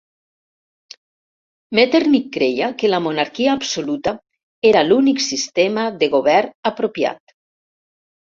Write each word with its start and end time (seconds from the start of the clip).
Metternich 1.79 2.23
creia 2.37 2.69
que 2.79 2.89
la 2.91 3.01
monarquia 3.09 3.51
absoluta 3.57 4.15
era 4.71 4.83
l'únic 4.89 5.23
sistema 5.27 5.85
de 6.01 6.11
govern 6.17 6.53
apropiat. 6.73 7.37